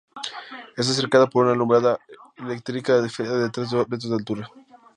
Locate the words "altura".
4.15-4.49